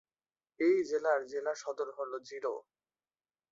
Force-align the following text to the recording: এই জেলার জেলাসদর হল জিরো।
এই 0.59 0.77
জেলার 0.89 1.19
জেলাসদর 1.31 1.89
হল 1.97 2.11
জিরো। 2.27 2.53